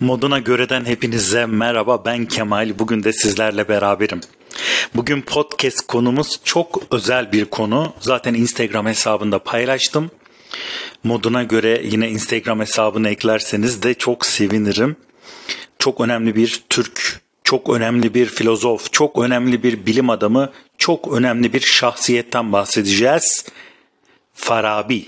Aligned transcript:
Moduna 0.00 0.38
göreden 0.38 0.84
hepinize 0.84 1.46
merhaba 1.46 2.04
ben 2.04 2.26
Kemal. 2.26 2.78
Bugün 2.78 3.04
de 3.04 3.12
sizlerle 3.12 3.68
beraberim. 3.68 4.20
Bugün 4.94 5.22
podcast 5.22 5.86
konumuz 5.86 6.40
çok 6.44 6.82
özel 6.90 7.32
bir 7.32 7.44
konu. 7.44 7.92
Zaten 8.00 8.34
Instagram 8.34 8.86
hesabında 8.86 9.38
paylaştım. 9.38 10.10
Moduna 11.04 11.42
göre 11.42 11.82
yine 11.84 12.10
Instagram 12.10 12.60
hesabını 12.60 13.08
eklerseniz 13.08 13.82
de 13.82 13.94
çok 13.94 14.26
sevinirim. 14.26 14.96
Çok 15.78 16.00
önemli 16.00 16.36
bir 16.36 16.62
Türk, 16.68 17.20
çok 17.44 17.70
önemli 17.70 18.14
bir 18.14 18.26
filozof, 18.26 18.92
çok 18.92 19.18
önemli 19.18 19.62
bir 19.62 19.86
bilim 19.86 20.10
adamı, 20.10 20.52
çok 20.78 21.12
önemli 21.12 21.52
bir 21.52 21.60
şahsiyetten 21.60 22.52
bahsedeceğiz. 22.52 23.44
Farabi. 24.34 25.06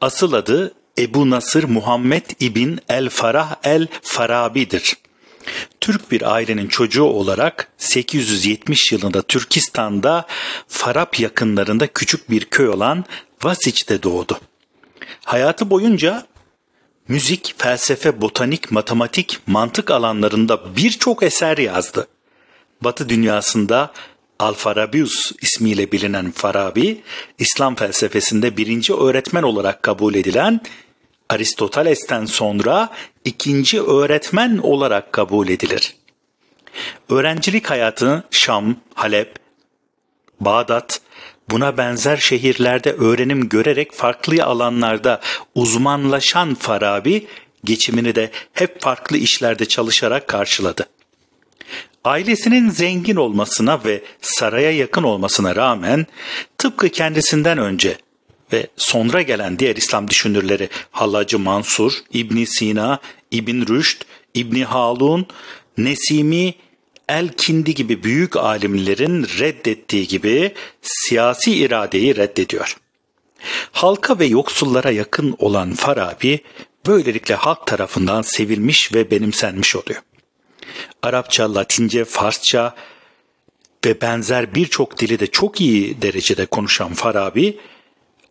Asıl 0.00 0.32
adı 0.32 0.74
Ebu 1.00 1.30
Nasır 1.30 1.64
Muhammed 1.64 2.24
İbn 2.40 2.78
El 2.88 3.08
Farah 3.08 3.56
El 3.64 3.86
Farabi'dir. 4.02 4.96
Türk 5.80 6.10
bir 6.10 6.32
ailenin 6.34 6.68
çocuğu 6.68 7.04
olarak 7.04 7.68
870 7.78 8.92
yılında 8.92 9.22
Türkistan'da 9.22 10.26
Farab 10.68 11.18
yakınlarında 11.18 11.86
küçük 11.86 12.30
bir 12.30 12.44
köy 12.44 12.68
olan 12.68 13.04
Vasiç'te 13.42 14.02
doğdu. 14.02 14.40
Hayatı 15.24 15.70
boyunca 15.70 16.26
müzik, 17.08 17.54
felsefe, 17.58 18.20
botanik, 18.20 18.72
matematik, 18.72 19.38
mantık 19.46 19.90
alanlarında 19.90 20.76
birçok 20.76 21.22
eser 21.22 21.58
yazdı. 21.58 22.08
Batı 22.80 23.08
dünyasında 23.08 23.92
Alfarabius 24.38 25.32
ismiyle 25.42 25.92
bilinen 25.92 26.30
Farabi, 26.30 27.00
İslam 27.38 27.74
felsefesinde 27.74 28.56
birinci 28.56 28.94
öğretmen 28.94 29.42
olarak 29.42 29.82
kabul 29.82 30.14
edilen 30.14 30.60
Aristoteles'ten 31.30 32.26
sonra 32.26 32.88
ikinci 33.24 33.82
öğretmen 33.82 34.58
olarak 34.58 35.12
kabul 35.12 35.48
edilir. 35.48 35.94
Öğrencilik 37.08 37.70
hayatını 37.70 38.22
Şam, 38.30 38.76
Halep, 38.94 39.36
Bağdat, 40.40 41.00
buna 41.50 41.76
benzer 41.76 42.16
şehirlerde 42.16 42.92
öğrenim 42.92 43.48
görerek 43.48 43.92
farklı 43.92 44.44
alanlarda 44.44 45.20
uzmanlaşan 45.54 46.54
Farabi, 46.54 47.26
geçimini 47.64 48.14
de 48.14 48.30
hep 48.52 48.80
farklı 48.80 49.16
işlerde 49.16 49.64
çalışarak 49.64 50.28
karşıladı. 50.28 50.86
Ailesinin 52.04 52.70
zengin 52.70 53.16
olmasına 53.16 53.84
ve 53.84 54.02
saraya 54.20 54.70
yakın 54.70 55.02
olmasına 55.02 55.56
rağmen 55.56 56.06
tıpkı 56.58 56.88
kendisinden 56.88 57.58
önce 57.58 57.96
ve 58.52 58.66
sonra 58.76 59.22
gelen 59.22 59.58
diğer 59.58 59.76
İslam 59.76 60.08
düşünürleri 60.08 60.68
Hallacı 60.90 61.38
Mansur, 61.38 61.92
İbn 62.12 62.44
Sina, 62.44 62.98
İbn 63.30 63.66
Rüşd, 63.66 64.02
İbn 64.34 64.60
Halun, 64.62 65.26
Nesimi, 65.78 66.54
El-Kindi 67.08 67.74
gibi 67.74 68.02
büyük 68.02 68.36
alimlerin 68.36 69.26
reddettiği 69.38 70.08
gibi 70.08 70.54
siyasi 70.82 71.54
iradeyi 71.54 72.16
reddediyor. 72.16 72.76
Halka 73.72 74.18
ve 74.18 74.26
yoksullara 74.26 74.90
yakın 74.90 75.36
olan 75.38 75.74
Farabi 75.74 76.40
böylelikle 76.86 77.34
halk 77.34 77.66
tarafından 77.66 78.22
sevilmiş 78.22 78.94
ve 78.94 79.10
benimsenmiş 79.10 79.76
oluyor. 79.76 80.02
Arapça, 81.02 81.54
Latince, 81.54 82.04
Farsça 82.04 82.74
ve 83.86 84.00
benzer 84.00 84.54
birçok 84.54 84.98
dili 84.98 85.20
de 85.20 85.26
çok 85.26 85.60
iyi 85.60 86.02
derecede 86.02 86.46
konuşan 86.46 86.94
Farabi, 86.94 87.58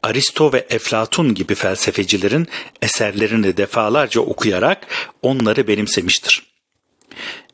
Aristo 0.04 0.54
ve 0.54 0.66
Eflatun 0.70 1.34
gibi 1.34 1.56
felsefecilerin 1.56 2.48
eserlerini 2.82 3.58
defalarca 3.58 4.22
okuyarak 4.22 4.88
onları 5.22 5.68
benimsemiştir. 5.68 6.44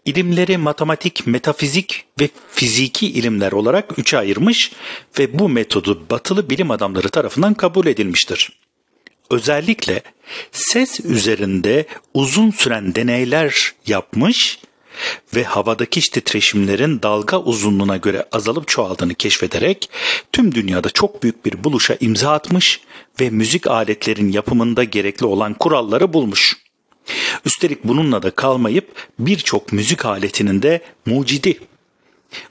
İlimleri 0.06 0.58
matematik, 0.58 1.28
metafizik 1.28 2.06
ve 2.22 2.30
fiziki 2.52 3.08
ilimler 3.08 3.52
olarak 3.52 4.00
üçe 4.00 4.18
ayırmış 4.18 4.72
ve 5.20 5.40
bu 5.40 5.50
metodu 5.50 6.05
batılı 6.10 6.50
bilim 6.50 6.72
adamları 6.72 7.10
tarafından 7.10 7.54
kabul 7.54 7.86
edilmiştir. 7.86 8.52
Özellikle 9.30 10.02
ses 10.52 11.00
üzerinde 11.00 11.86
uzun 12.14 12.52
süren 12.52 12.95
deneyler 12.95 13.73
yapmış 13.88 14.60
ve 14.60 14.74
havadaki 15.44 16.02
titreşimlerin 16.02 17.02
dalga 17.02 17.39
uzunluğuna 17.39 17.98
göre 17.98 18.26
azalıp 18.32 18.67
çoğaldığını 18.67 19.14
keşfederek 19.14 19.89
tüm 20.32 20.56
dünyada 20.56 20.89
çok 20.89 21.23
büyük 21.23 21.45
bir 21.45 21.64
buluşa 21.64 21.98
imza 22.00 22.32
atmış 22.32 22.82
ve 23.20 23.30
müzik 23.30 23.67
aletlerin 23.67 24.32
yapımında 24.32 24.84
gerekli 24.84 25.26
olan 25.26 25.54
kuralları 25.54 26.14
bulmuş. 26.14 26.58
Üstelik 27.45 27.84
bununla 27.84 28.23
da 28.23 28.32
kalmayıp 28.32 29.10
birçok 29.20 29.73
müzik 29.73 30.05
aletinin 30.05 30.61
de 30.61 30.82
mucidi. 31.05 31.60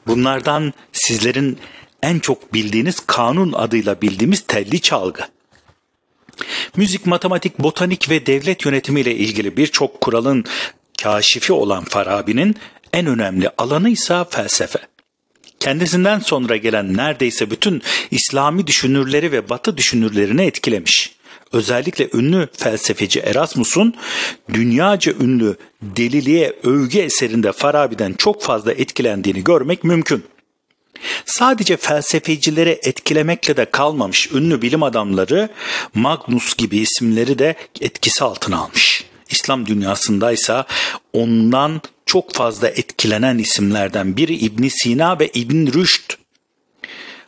Bunlardan 0.07 0.73
sizlerin 0.93 1.59
en 2.03 2.19
çok 2.19 2.55
bildiğiniz 2.55 3.01
kanun 3.07 3.53
adıyla 3.53 4.01
bildiğimiz 4.01 4.41
telli 4.41 4.81
çalgı. 4.81 5.23
Müzik, 6.77 7.07
matematik, 7.07 7.59
botanik 7.59 8.11
ve 8.11 8.27
devlet 8.27 8.65
yönetimiyle 8.65 9.15
ilgili 9.15 9.57
birçok 9.57 10.01
kuralın 10.01 10.45
kaşifi 11.05 11.53
olan 11.53 11.85
Farabi'nin 11.85 12.57
en 12.93 13.07
önemli 13.07 13.51
alanı 13.59 13.89
ise 13.91 14.25
felsefe. 14.31 14.79
Kendisinden 15.61 16.19
sonra 16.19 16.57
gelen 16.57 16.97
neredeyse 16.97 17.51
bütün 17.51 17.83
İslami 18.11 18.67
düşünürleri 18.67 19.33
ve 19.33 19.49
Batı 19.49 19.77
düşünürlerini 19.77 20.43
etkilemiş. 20.43 21.15
Özellikle 21.53 22.09
ünlü 22.15 22.49
felsefeci 22.57 23.21
Erasmus'un 23.21 23.95
dünyaca 24.55 25.13
ünlü 25.13 25.57
Deliliğe 25.83 26.53
övgü 26.63 26.99
eserinde 26.99 27.53
Farabi'den 27.53 28.13
çok 28.13 28.43
fazla 28.43 28.73
etkilendiğini 28.73 29.45
görmek 29.45 29.85
mümkün. 29.85 30.25
Sadece 31.25 31.77
felsefecilere 31.77 32.81
etkilemekle 32.83 33.57
de 33.57 33.65
kalmamış 33.65 34.33
ünlü 34.33 34.63
bilim 34.63 34.83
adamları 34.83 35.49
Magnus 35.95 36.57
gibi 36.57 36.79
isimleri 36.79 37.39
de 37.39 37.55
etkisi 37.81 38.25
altına 38.25 38.59
almış. 38.59 39.14
İslam 39.31 39.67
dünyasındaysa 39.67 40.67
ondan 41.13 41.81
çok 42.07 42.35
fazla 42.35 42.69
etkilenen 42.69 43.39
isimlerden 43.39 44.17
biri 44.17 44.35
İbn 44.35 44.69
Sina 44.69 45.19
ve 45.19 45.29
İbn 45.29 45.73
Rüşd. 45.73 46.13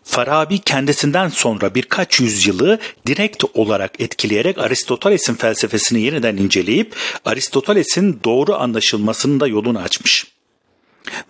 Farabi 0.05 0.59
kendisinden 0.59 1.29
sonra 1.29 1.75
birkaç 1.75 2.21
yüzyılı 2.21 2.79
direkt 3.07 3.45
olarak 3.55 4.01
etkileyerek 4.01 4.59
Aristoteles'in 4.59 5.35
felsefesini 5.35 6.01
yeniden 6.01 6.37
inceleyip 6.37 6.97
Aristoteles'in 7.25 8.21
doğru 8.25 8.55
anlaşılmasının 8.55 9.41
da 9.41 9.47
yolunu 9.47 9.79
açmış. 9.79 10.27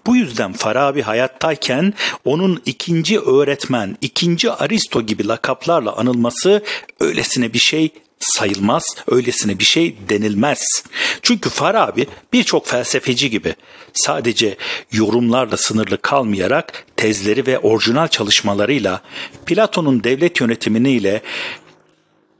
Bu 0.07 0.17
yüzden 0.17 0.53
Farabi 0.53 1.03
hayattayken 1.03 1.95
onun 2.25 2.63
ikinci 2.67 3.21
öğretmen, 3.21 3.97
ikinci 4.01 4.51
Aristo 4.51 5.03
gibi 5.03 5.29
lakaplarla 5.29 5.97
anılması 5.97 6.65
öylesine 7.01 7.53
bir 7.53 7.59
şey 7.59 7.91
sayılmaz, 8.21 8.85
öylesine 9.09 9.59
bir 9.59 9.65
şey 9.65 9.97
denilmez. 10.09 10.85
Çünkü 11.23 11.51
Farabi 11.51 12.07
birçok 12.33 12.67
felsefeci 12.67 13.31
gibi 13.31 13.55
sadece 13.93 14.57
yorumlarla 14.93 15.57
sınırlı 15.57 16.03
kalmayarak 16.03 16.87
tezleri 16.97 17.47
ve 17.47 17.59
orijinal 17.59 18.09
çalışmalarıyla 18.09 19.03
Platon'un 19.47 20.05
devlet 20.05 20.41
yönetimini 20.41 20.91
ile 20.91 21.23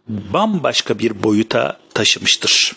bambaşka 0.09 0.99
bir 0.99 1.23
boyuta 1.23 1.81
taşımıştır. 1.95 2.77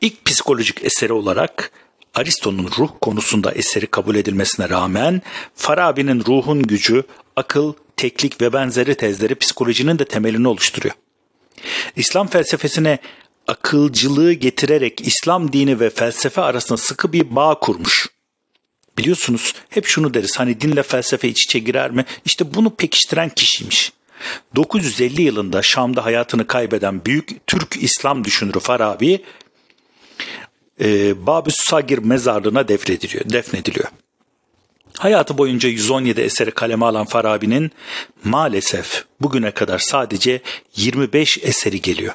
İlk 0.00 0.24
psikolojik 0.24 0.84
eseri 0.84 1.12
olarak 1.12 1.70
Aristo'nun 2.14 2.70
ruh 2.78 2.90
konusunda 3.00 3.52
eseri 3.52 3.86
kabul 3.86 4.14
edilmesine 4.14 4.68
rağmen 4.68 5.22
Farabi'nin 5.54 6.24
ruhun 6.24 6.62
gücü, 6.62 7.02
akıl, 7.36 7.72
teklik 7.96 8.40
ve 8.40 8.52
benzeri 8.52 8.94
tezleri 8.94 9.34
psikolojinin 9.34 9.98
de 9.98 10.04
temelini 10.04 10.48
oluşturuyor. 10.48 10.94
İslam 11.96 12.26
felsefesine 12.26 12.98
akılcılığı 13.46 14.32
getirerek 14.32 15.00
İslam 15.00 15.52
dini 15.52 15.80
ve 15.80 15.90
felsefe 15.90 16.40
arasında 16.40 16.78
sıkı 16.78 17.12
bir 17.12 17.36
bağ 17.36 17.58
kurmuş. 17.60 18.08
Biliyorsunuz 18.98 19.54
hep 19.68 19.86
şunu 19.86 20.14
deriz 20.14 20.38
hani 20.38 20.60
dinle 20.60 20.82
felsefe 20.82 21.28
iç 21.28 21.44
içe 21.44 21.58
girer 21.58 21.90
mi? 21.90 22.04
İşte 22.24 22.54
bunu 22.54 22.76
pekiştiren 22.76 23.28
kişiymiş. 23.28 23.92
950 24.56 25.22
yılında 25.22 25.62
Şam'da 25.62 26.04
hayatını 26.04 26.46
kaybeden 26.46 27.04
büyük 27.04 27.46
Türk 27.46 27.76
İslam 27.82 28.24
düşünürü 28.24 28.60
Farabi 28.60 29.24
e, 30.80 31.26
Babüs 31.26 31.56
Sagir 31.56 31.98
mezarlığına 31.98 32.68
defnediliyor. 32.68 33.30
defnediliyor. 33.30 33.88
Hayatı 34.98 35.38
boyunca 35.38 35.68
117 35.68 36.20
eseri 36.20 36.50
kaleme 36.50 36.86
alan 36.86 37.06
Farabi'nin 37.06 37.70
maalesef 38.24 39.04
bugüne 39.20 39.50
kadar 39.50 39.78
sadece 39.78 40.42
25 40.76 41.38
eseri 41.42 41.80
geliyor. 41.80 42.14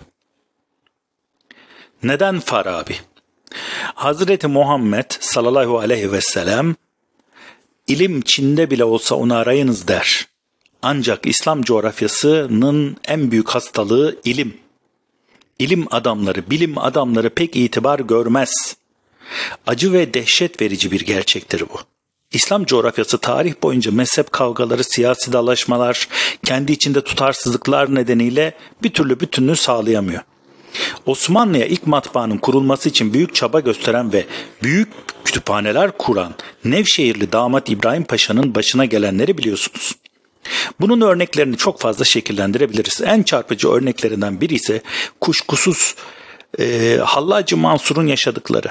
Neden 2.04 2.40
Farabi? 2.40 2.96
Hazreti 3.96 4.48
Muhammed 4.48 5.06
sallallahu 5.20 5.80
aleyhi 5.80 6.12
ve 6.12 6.22
sellem 6.22 6.76
ilim 7.88 8.22
Çin'de 8.22 8.72
bile 8.72 8.84
olsa 8.84 9.16
onu 9.16 9.36
arayınız 9.36 9.88
der. 9.88 10.28
Ancak 10.82 11.26
İslam 11.26 11.64
coğrafyasının 11.64 12.98
en 13.06 13.32
büyük 13.32 13.50
hastalığı 13.50 14.20
ilim. 14.26 14.58
ilim 15.60 15.88
adamları, 15.92 16.50
bilim 16.50 16.78
adamları 16.78 17.30
pek 17.30 17.56
itibar 17.56 18.00
görmez. 18.00 18.76
Acı 19.68 19.94
ve 19.94 20.14
dehşet 20.14 20.62
verici 20.62 20.92
bir 20.92 21.02
gerçektir 21.02 21.64
bu. 21.74 21.91
İslam 22.32 22.66
coğrafyası 22.66 23.18
tarih 23.18 23.54
boyunca 23.64 23.92
mezhep 23.92 24.32
kavgaları, 24.32 24.84
siyasi 24.84 25.34
dalaşmalar, 25.34 26.08
kendi 26.46 26.72
içinde 26.72 27.04
tutarsızlıklar 27.04 27.96
nedeniyle 27.96 28.54
bir 28.84 28.90
türlü 28.90 29.20
bütünlüğü 29.20 29.56
sağlayamıyor. 29.56 30.22
Osmanlı'ya 31.06 31.66
ilk 31.66 31.88
matbaanın 31.88 32.38
kurulması 32.38 32.90
için 32.90 33.14
büyük 33.14 33.36
çaba 33.36 33.60
gösteren 33.60 34.14
ve 34.14 34.26
büyük 34.64 34.88
kütüphaneler 35.26 35.98
kuran 35.98 36.34
Nevşehirli 36.66 37.32
damat 37.32 37.70
İbrahim 37.70 38.04
Paşa'nın 38.04 38.56
başına 38.56 38.86
gelenleri 38.86 39.38
biliyorsunuz. 39.38 39.96
Bunun 40.80 41.02
örneklerini 41.02 41.58
çok 41.58 41.80
fazla 41.80 42.06
şekillendirebiliriz. 42.06 43.02
En 43.02 43.24
çarpıcı 43.24 43.70
örneklerinden 43.70 44.42
biri 44.42 44.54
ise 44.54 44.82
kuşkusuz 45.22 45.96
e, 46.60 46.98
Hallacı 47.04 47.58
Mansur'un 47.58 48.08
yaşadıkları. 48.08 48.68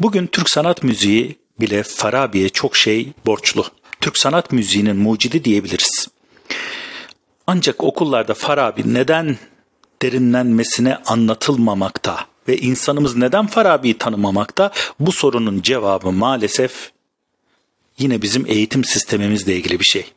Bugün 0.00 0.26
Türk 0.26 0.50
sanat 0.50 0.82
müziği 0.82 1.36
bile 1.60 1.82
Farabi'ye 1.82 2.48
çok 2.48 2.76
şey 2.76 3.12
borçlu. 3.26 3.64
Türk 4.00 4.18
sanat 4.18 4.52
müziğinin 4.52 4.96
mucidi 4.96 5.44
diyebiliriz. 5.44 6.08
Ancak 7.46 7.84
okullarda 7.84 8.34
Farabi 8.34 8.94
neden 8.94 9.38
derinlenmesine 10.02 10.96
anlatılmamakta 10.96 12.26
ve 12.48 12.58
insanımız 12.58 13.16
neden 13.16 13.46
Farabi'yi 13.46 13.98
tanımamakta 13.98 14.72
bu 15.00 15.12
sorunun 15.12 15.62
cevabı 15.62 16.12
maalesef 16.12 16.90
yine 17.98 18.22
bizim 18.22 18.46
eğitim 18.46 18.84
sistemimizle 18.84 19.56
ilgili 19.56 19.80
bir 19.80 19.84
şey. 19.84 20.12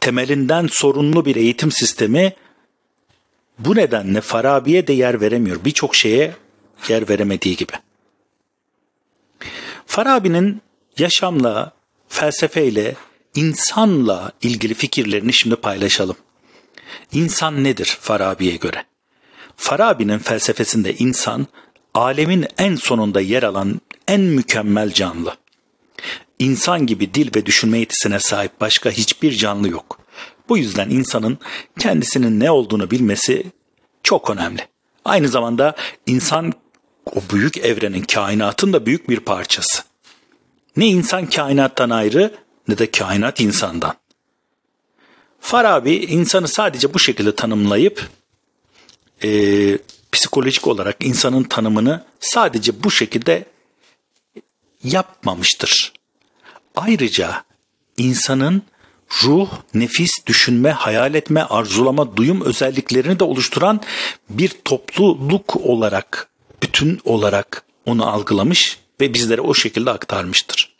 Temelinden 0.00 0.68
sorunlu 0.72 1.24
bir 1.24 1.36
eğitim 1.36 1.72
sistemi 1.72 2.32
bu 3.58 3.76
nedenle 3.76 4.20
Farabi'ye 4.20 4.86
de 4.86 4.92
yer 4.92 5.20
veremiyor. 5.20 5.64
Birçok 5.64 5.94
şeye 5.96 6.34
yer 6.88 7.08
veremediği 7.08 7.56
gibi. 7.56 7.72
Farabi'nin 9.90 10.62
yaşamla, 10.98 11.72
felsefeyle, 12.08 12.94
insanla 13.34 14.32
ilgili 14.42 14.74
fikirlerini 14.74 15.32
şimdi 15.32 15.56
paylaşalım. 15.56 16.16
İnsan 17.12 17.64
nedir 17.64 17.98
Farabi'ye 18.00 18.56
göre? 18.56 18.84
Farabi'nin 19.56 20.18
felsefesinde 20.18 20.94
insan 20.94 21.46
alemin 21.94 22.46
en 22.58 22.74
sonunda 22.74 23.20
yer 23.20 23.42
alan 23.42 23.80
en 24.08 24.20
mükemmel 24.20 24.92
canlı. 24.92 25.36
İnsan 26.38 26.86
gibi 26.86 27.14
dil 27.14 27.30
ve 27.36 27.46
düşünme 27.46 27.78
yetisine 27.78 28.20
sahip 28.20 28.60
başka 28.60 28.90
hiçbir 28.90 29.32
canlı 29.32 29.68
yok. 29.68 29.98
Bu 30.48 30.58
yüzden 30.58 30.90
insanın 30.90 31.38
kendisinin 31.78 32.40
ne 32.40 32.50
olduğunu 32.50 32.90
bilmesi 32.90 33.46
çok 34.02 34.30
önemli. 34.30 34.68
Aynı 35.04 35.28
zamanda 35.28 35.76
insan 36.06 36.52
o 37.06 37.22
büyük 37.32 37.56
evrenin, 37.56 38.02
kainatın 38.02 38.72
da 38.72 38.86
büyük 38.86 39.08
bir 39.08 39.20
parçası. 39.20 39.82
Ne 40.76 40.86
insan 40.86 41.26
kainattan 41.26 41.90
ayrı 41.90 42.34
ne 42.68 42.78
de 42.78 42.90
kainat 42.90 43.40
insandan. 43.40 43.94
Farabi 45.40 45.94
insanı 45.94 46.48
sadece 46.48 46.94
bu 46.94 46.98
şekilde 46.98 47.34
tanımlayıp 47.34 48.08
e, 49.24 49.28
psikolojik 50.12 50.66
olarak 50.66 50.96
insanın 51.00 51.42
tanımını 51.42 52.04
sadece 52.20 52.84
bu 52.84 52.90
şekilde 52.90 53.44
yapmamıştır. 54.84 55.92
Ayrıca 56.76 57.44
insanın 57.96 58.62
ruh, 59.24 59.48
nefis, 59.74 60.26
düşünme, 60.26 60.70
hayal 60.70 61.14
etme, 61.14 61.42
arzulama, 61.42 62.16
duyum 62.16 62.40
özelliklerini 62.44 63.18
de 63.18 63.24
oluşturan 63.24 63.80
bir 64.30 64.48
topluluk 64.64 65.56
olarak, 65.56 66.28
bütün 66.70 67.00
olarak 67.04 67.62
onu 67.86 68.08
algılamış 68.08 68.78
ve 69.00 69.14
bizlere 69.14 69.40
o 69.40 69.54
şekilde 69.54 69.90
aktarmıştır. 69.90 70.72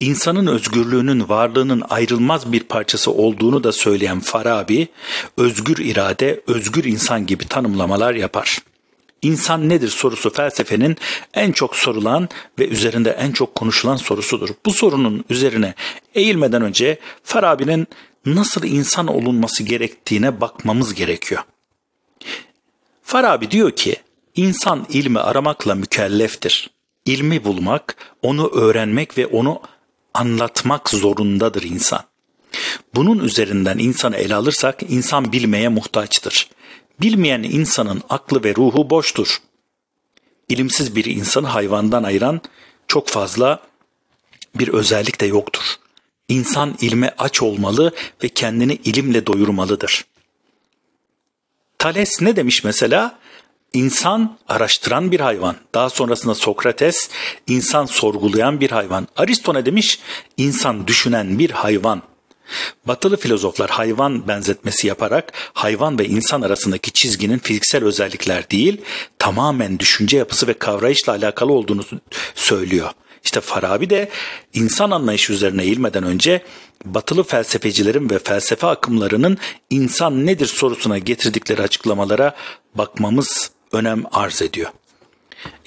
İnsanın 0.00 0.46
özgürlüğünün 0.46 1.28
varlığının 1.28 1.82
ayrılmaz 1.88 2.52
bir 2.52 2.60
parçası 2.60 3.12
olduğunu 3.12 3.64
da 3.64 3.72
söyleyen 3.72 4.20
Farabi, 4.20 4.88
özgür 5.36 5.84
irade, 5.84 6.40
özgür 6.46 6.84
insan 6.84 7.26
gibi 7.26 7.48
tanımlamalar 7.48 8.14
yapar. 8.14 8.58
İnsan 9.22 9.68
nedir 9.68 9.88
sorusu 9.88 10.30
felsefenin 10.30 10.96
en 11.34 11.52
çok 11.52 11.76
sorulan 11.76 12.28
ve 12.58 12.68
üzerinde 12.68 13.10
en 13.10 13.32
çok 13.32 13.54
konuşulan 13.54 13.96
sorusudur. 13.96 14.48
Bu 14.66 14.72
sorunun 14.72 15.24
üzerine 15.30 15.74
eğilmeden 16.14 16.62
önce 16.62 16.98
Farabi'nin 17.24 17.86
nasıl 18.26 18.64
insan 18.64 19.06
olunması 19.06 19.62
gerektiğine 19.62 20.40
bakmamız 20.40 20.94
gerekiyor. 20.94 21.42
Farabi 23.02 23.50
diyor 23.50 23.70
ki, 23.70 23.96
insan 24.36 24.86
ilmi 24.88 25.18
aramakla 25.18 25.74
mükelleftir. 25.74 26.70
İlmi 27.04 27.44
bulmak, 27.44 27.96
onu 28.22 28.48
öğrenmek 28.48 29.18
ve 29.18 29.26
onu 29.26 29.60
anlatmak 30.14 30.90
zorundadır 30.90 31.62
insan. 31.62 32.00
Bunun 32.94 33.18
üzerinden 33.18 33.78
insanı 33.78 34.16
ele 34.16 34.34
alırsak 34.34 34.82
insan 34.88 35.32
bilmeye 35.32 35.68
muhtaçtır. 35.68 36.50
Bilmeyen 37.00 37.42
insanın 37.42 38.02
aklı 38.08 38.44
ve 38.44 38.54
ruhu 38.54 38.90
boştur. 38.90 39.38
İlimsiz 40.48 40.96
bir 40.96 41.04
insanı 41.04 41.46
hayvandan 41.46 42.02
ayıran 42.02 42.40
çok 42.88 43.08
fazla 43.08 43.62
bir 44.54 44.68
özellik 44.68 45.20
de 45.20 45.26
yoktur. 45.26 45.62
İnsan 46.28 46.76
ilme 46.80 47.14
aç 47.18 47.42
olmalı 47.42 47.92
ve 48.24 48.28
kendini 48.28 48.74
ilimle 48.74 49.26
doyurmalıdır. 49.26 50.04
Thales 51.78 52.22
ne 52.22 52.36
demiş 52.36 52.64
mesela? 52.64 53.18
İnsan 53.72 54.38
araştıran 54.48 55.12
bir 55.12 55.20
hayvan. 55.20 55.56
Daha 55.74 55.90
sonrasında 55.90 56.34
Sokrates 56.34 57.08
insan 57.46 57.86
sorgulayan 57.86 58.60
bir 58.60 58.70
hayvan. 58.70 59.08
Aristo 59.16 59.54
ne 59.54 59.66
demiş? 59.66 59.98
İnsan 60.36 60.86
düşünen 60.86 61.38
bir 61.38 61.50
hayvan. 61.50 62.02
Batılı 62.86 63.16
filozoflar 63.16 63.70
hayvan 63.70 64.28
benzetmesi 64.28 64.86
yaparak 64.86 65.32
hayvan 65.52 65.98
ve 65.98 66.06
insan 66.06 66.42
arasındaki 66.42 66.92
çizginin 66.92 67.38
fiziksel 67.38 67.84
özellikler 67.84 68.50
değil, 68.50 68.80
tamamen 69.18 69.78
düşünce 69.78 70.18
yapısı 70.18 70.46
ve 70.46 70.54
kavrayışla 70.54 71.12
alakalı 71.12 71.52
olduğunu 71.52 71.82
söylüyor. 72.34 72.90
İşte 73.24 73.40
Farabi 73.40 73.90
de 73.90 74.08
insan 74.54 74.90
anlayışı 74.90 75.32
üzerine 75.32 75.62
eğilmeden 75.62 76.04
önce 76.04 76.42
batılı 76.84 77.22
felsefecilerin 77.22 78.10
ve 78.10 78.18
felsefe 78.18 78.66
akımlarının 78.66 79.38
insan 79.70 80.26
nedir 80.26 80.46
sorusuna 80.46 80.98
getirdikleri 80.98 81.62
açıklamalara 81.62 82.34
bakmamız 82.74 83.50
önem 83.72 84.04
arz 84.12 84.42
ediyor. 84.42 84.70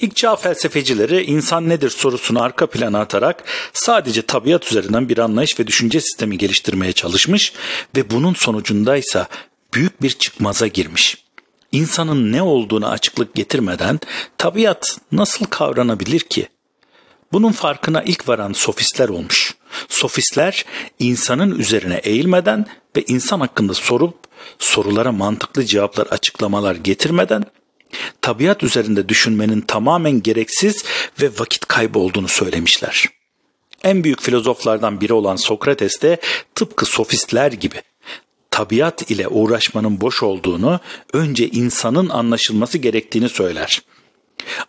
İlk 0.02 0.16
çağ 0.16 0.36
felsefecileri 0.36 1.24
insan 1.24 1.70
nedir 1.70 1.90
sorusunu 1.90 2.44
arka 2.44 2.68
plana 2.68 3.00
atarak 3.00 3.44
sadece 3.74 4.22
tabiat 4.22 4.72
üzerinden 4.72 5.10
bir 5.10 5.18
anlayış 5.18 5.60
ve 5.60 5.68
düşünce 5.68 6.02
sistemi 6.02 6.38
geliştirmeye 6.38 6.94
çalışmış 6.94 7.54
ve 7.96 8.10
bunun 8.10 8.34
sonucundaysa 8.34 9.28
büyük 9.74 10.02
bir 10.02 10.10
çıkmaza 10.10 10.68
girmiş. 10.68 11.24
İnsanın 11.72 12.32
ne 12.32 12.42
olduğunu 12.42 12.90
açıklık 12.90 13.36
getirmeden 13.36 14.00
tabiat 14.38 14.98
nasıl 15.12 15.46
kavranabilir 15.46 16.20
ki? 16.20 16.48
Bunun 17.32 17.52
farkına 17.52 18.04
ilk 18.04 18.28
varan 18.28 18.54
sofistler 18.54 19.10
olmuş. 19.10 19.56
Sofistler 19.90 20.66
insanın 21.00 21.60
üzerine 21.60 21.96
eğilmeden 21.96 22.66
ve 22.98 23.04
insan 23.08 23.40
hakkında 23.40 23.74
sorup 23.74 24.16
sorulara 24.60 25.12
mantıklı 25.12 25.66
cevaplar 25.66 26.08
açıklamalar 26.08 26.76
getirmeden 26.76 27.46
tabiat 28.22 28.64
üzerinde 28.64 29.10
düşünmenin 29.10 29.62
tamamen 29.62 30.24
gereksiz 30.24 30.84
ve 31.22 31.30
vakit 31.40 31.66
kaybı 31.66 32.00
olduğunu 32.00 32.28
söylemişler. 32.28 33.06
En 33.84 34.04
büyük 34.04 34.22
filozoflardan 34.22 35.02
biri 35.02 35.14
olan 35.14 35.36
Sokrates 35.36 36.02
de 36.02 36.18
tıpkı 36.56 36.86
sofistler 36.86 37.52
gibi 37.52 37.82
tabiat 38.52 39.12
ile 39.12 39.28
uğraşmanın 39.28 40.02
boş 40.02 40.24
olduğunu, 40.24 40.80
önce 41.14 41.48
insanın 41.48 42.10
anlaşılması 42.10 42.78
gerektiğini 42.78 43.30
söyler. 43.30 43.82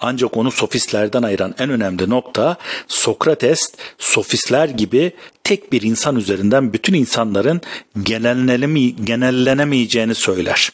Ancak 0.00 0.36
onu 0.36 0.50
sofistlerden 0.50 1.22
ayıran 1.22 1.54
en 1.58 1.70
önemli 1.70 2.10
nokta 2.10 2.56
Sokrates 2.88 3.72
sofistler 3.98 4.68
gibi 4.68 5.12
tek 5.44 5.72
bir 5.72 5.82
insan 5.82 6.16
üzerinden 6.16 6.72
bütün 6.72 6.94
insanların 6.94 7.60
genellenemeyeceğini 9.04 10.14
söyler. 10.14 10.70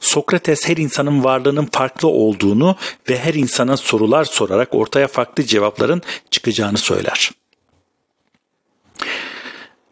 Sokrates 0.00 0.68
her 0.68 0.76
insanın 0.76 1.24
varlığının 1.24 1.68
farklı 1.72 2.08
olduğunu 2.08 2.76
ve 3.08 3.18
her 3.18 3.34
insana 3.34 3.76
sorular 3.76 4.24
sorarak 4.24 4.74
ortaya 4.74 5.08
farklı 5.08 5.44
cevapların 5.44 6.02
çıkacağını 6.30 6.78
söyler. 6.78 7.30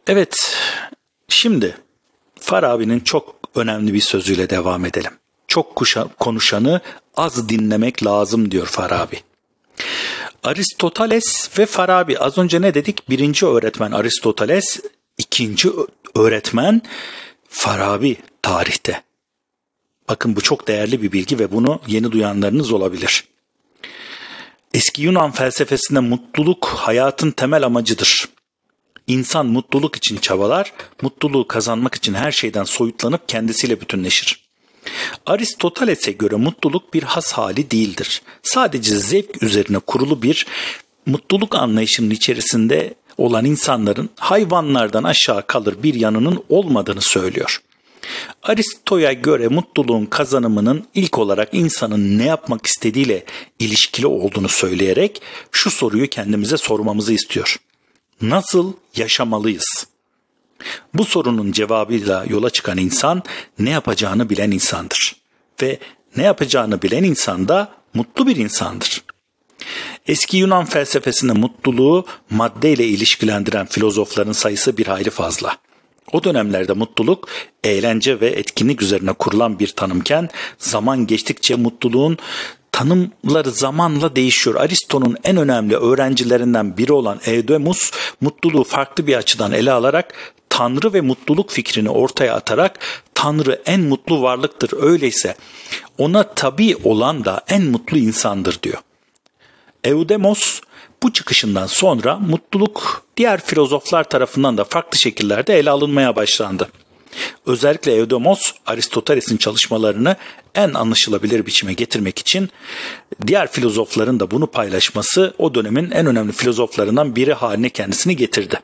Evet, 0.07 0.57
şimdi 1.29 1.79
Farabi'nin 2.41 3.01
çok 3.01 3.35
önemli 3.55 3.95
bir 3.95 4.01
sözüyle 4.01 4.51
devam 4.51 4.85
edelim. 4.85 5.13
Çok 5.49 5.77
kuşa, 5.77 6.09
konuşanı 6.19 6.81
az 7.17 7.49
dinlemek 7.49 8.07
lazım 8.07 8.51
diyor 8.51 8.67
Farabi. 8.67 9.21
Aristoteles 10.43 11.59
ve 11.59 11.67
Farabi 11.67 12.19
az 12.19 12.39
önce 12.39 12.63
ne 12.63 12.75
dedik? 12.75 13.11
Birinci 13.11 13.47
öğretmen 13.47 13.93
Aristoteles, 13.93 14.81
ikinci 15.19 15.71
öğretmen 16.15 16.83
Farabi 17.49 18.17
tarihte. 18.43 19.03
Bakın 20.09 20.37
bu 20.37 20.41
çok 20.41 20.69
değerli 20.69 21.03
bir 21.03 21.13
bilgi 21.13 21.39
ve 21.39 21.53
bunu 21.53 21.81
yeni 21.87 22.13
duyanlarınız 22.13 22.73
olabilir. 22.73 23.25
Eski 24.75 25.03
Yunan 25.03 25.31
felsefesinde 25.31 26.01
mutluluk 26.01 26.67
hayatın 26.67 27.31
temel 27.31 27.63
amacıdır. 27.67 28.29
İnsan 29.07 29.47
mutluluk 29.47 29.97
için 29.97 30.17
çabalar, 30.17 30.73
mutluluğu 31.03 31.49
kazanmak 31.49 31.95
için 31.95 32.15
her 32.15 32.33
şeyden 32.33 32.65
soyutlanıp 32.65 33.29
kendisiyle 33.29 33.81
bütünleşir. 33.81 34.45
Aristoteles'e 35.27 36.13
göre 36.13 36.37
mutluluk 36.37 36.95
bir 36.95 37.03
has 37.03 37.33
hali 37.33 37.71
değildir. 37.71 38.23
Sadece 38.43 38.97
zevk 38.97 39.43
üzerine 39.43 39.79
kurulu 39.79 40.23
bir 40.23 40.47
mutluluk 41.07 41.55
anlayışının 41.55 42.11
içerisinde 42.11 42.95
olan 43.19 43.45
insanların 43.45 44.11
hayvanlardan 44.17 45.05
aşağı 45.05 45.47
kalır 45.47 45.83
bir 45.83 45.95
yanının 45.95 46.45
olmadığını 46.49 47.01
söylüyor. 47.01 47.63
Aristo'ya 48.43 49.13
göre 49.13 49.49
mutluluğun 49.49 50.07
kazanımının 50.07 50.85
ilk 50.95 51.19
olarak 51.19 51.49
insanın 51.53 52.19
ne 52.19 52.25
yapmak 52.25 52.67
istediğiyle 52.67 53.25
ilişkili 53.59 54.07
olduğunu 54.07 54.49
söyleyerek 54.49 55.23
şu 55.53 55.71
soruyu 55.71 56.11
kendimize 56.11 56.57
sormamızı 56.57 57.13
istiyor. 57.13 57.57
Nasıl 58.23 58.73
yaşamalıyız? 58.97 59.87
Bu 60.95 61.05
sorunun 61.05 61.53
cevabıyla 61.53 62.25
yola 62.29 62.51
çıkan 62.51 62.79
insan 62.79 63.23
ne 63.59 63.71
yapacağını 63.71 64.31
bilen 64.31 64.51
insandır. 64.51 65.17
Ve 65.63 65.79
ne 66.17 66.23
yapacağını 66.23 66.83
bilen 66.83 67.05
insan 67.05 67.49
da 67.49 67.73
mutlu 67.95 68.27
bir 68.27 68.37
insandır. 68.37 69.05
Eski 70.07 70.37
Yunan 70.37 70.65
felsefesinde 70.65 71.33
mutluluğu 71.33 72.07
maddeyle 72.31 72.87
ilişkilendiren 72.87 73.67
filozofların 73.67 74.33
sayısı 74.33 74.77
bir 74.77 74.87
hayli 74.87 75.11
fazla. 75.11 75.57
O 76.13 76.25
dönemlerde 76.25 76.73
mutluluk 76.73 77.29
eğlence 77.65 78.21
ve 78.21 78.27
etkinlik 78.27 78.83
üzerine 78.83 79.13
kurulan 79.13 79.59
bir 79.59 79.69
tanımken 79.69 80.29
zaman 80.59 81.07
geçtikçe 81.07 81.55
mutluluğun 81.55 82.19
tanımları 82.73 83.51
zamanla 83.51 84.17
değişiyor. 84.17 84.57
Aristo'nun 84.57 85.17
en 85.25 85.37
önemli 85.37 85.77
öğrencilerinden 85.77 86.77
biri 86.77 86.93
olan 86.93 87.21
Eudemus 87.27 87.91
mutluluğu 88.21 88.65
farklı 88.65 89.07
bir 89.07 89.15
açıdan 89.17 89.53
ele 89.53 89.73
alarak 89.73 90.15
Tanrı 90.49 90.93
ve 90.93 91.01
mutluluk 91.01 91.51
fikrini 91.51 91.91
ortaya 91.91 92.35
atarak 92.35 92.79
Tanrı 93.15 93.63
en 93.67 93.81
mutlu 93.81 94.23
varlıktır 94.23 94.83
öyleyse 94.83 95.35
ona 95.99 96.23
tabi 96.23 96.77
olan 96.85 97.25
da 97.25 97.41
en 97.49 97.65
mutlu 97.65 97.99
insandır 97.99 98.63
diyor. 98.63 98.79
Eudemos 99.85 100.61
bu 101.05 101.13
çıkışından 101.13 101.67
sonra 101.67 102.19
mutluluk 102.19 103.07
diğer 103.17 103.41
filozoflar 103.41 104.05
tarafından 104.05 104.59
da 104.59 104.65
farklı 104.65 104.99
şekillerde 104.99 105.59
ele 105.59 105.71
alınmaya 105.71 106.17
başlandı. 106.17 106.69
Özellikle 107.47 107.97
Eudemos 107.97 108.53
Aristoteles'in 108.67 109.37
çalışmalarını 109.37 110.17
en 110.55 110.75
anlaşılabilir 110.75 111.47
biçime 111.47 111.73
getirmek 111.73 112.19
için 112.19 112.51
diğer 113.27 113.53
filozofların 113.53 114.21
da 114.21 114.31
bunu 114.31 114.47
paylaşması 114.47 115.35
o 115.39 115.55
dönemin 115.55 115.91
en 115.91 116.07
önemli 116.07 116.33
filozoflarından 116.33 117.17
biri 117.17 117.33
haline 117.33 117.71
kendisini 117.71 118.17
getirdi. 118.17 118.61